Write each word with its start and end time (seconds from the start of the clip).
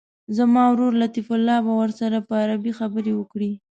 زما 0.37 0.63
ورور 0.71 0.93
لطیف 1.01 1.27
الله 1.37 1.57
به 1.65 1.73
ورسره 1.81 2.17
په 2.27 2.33
عربي 2.43 2.71
خبرې 2.79 3.13
وکړي. 3.15 3.51